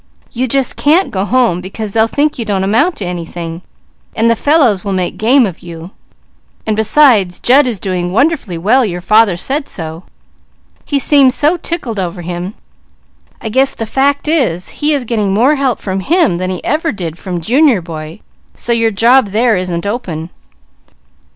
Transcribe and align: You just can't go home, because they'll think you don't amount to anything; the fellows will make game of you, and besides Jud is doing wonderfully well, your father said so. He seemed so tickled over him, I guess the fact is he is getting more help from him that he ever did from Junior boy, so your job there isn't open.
You 0.31 0.47
just 0.47 0.77
can't 0.77 1.11
go 1.11 1.25
home, 1.25 1.61
because 1.61 1.93
they'll 1.93 2.07
think 2.07 2.39
you 2.39 2.43
don't 2.43 2.63
amount 2.63 2.95
to 2.95 3.05
anything; 3.05 3.61
the 4.15 4.35
fellows 4.35 4.83
will 4.83 4.93
make 4.93 5.15
game 5.15 5.45
of 5.45 5.59
you, 5.59 5.91
and 6.65 6.75
besides 6.75 7.37
Jud 7.37 7.67
is 7.67 7.79
doing 7.79 8.11
wonderfully 8.11 8.57
well, 8.57 8.83
your 8.83 8.99
father 8.99 9.37
said 9.37 9.69
so. 9.69 10.01
He 10.85 10.97
seemed 10.97 11.35
so 11.35 11.55
tickled 11.55 11.99
over 11.99 12.23
him, 12.23 12.55
I 13.41 13.49
guess 13.49 13.75
the 13.75 13.85
fact 13.85 14.27
is 14.27 14.69
he 14.69 14.91
is 14.91 15.03
getting 15.03 15.35
more 15.35 15.53
help 15.53 15.79
from 15.79 15.99
him 15.99 16.37
that 16.37 16.49
he 16.49 16.63
ever 16.65 16.91
did 16.91 17.19
from 17.19 17.39
Junior 17.39 17.79
boy, 17.79 18.21
so 18.55 18.71
your 18.73 18.89
job 18.89 19.27
there 19.27 19.55
isn't 19.55 19.85
open. 19.85 20.31